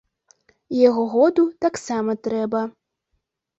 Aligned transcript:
Яго 0.77 1.03
году 1.13 1.45
таксама 1.67 2.19
трэба. 2.29 2.65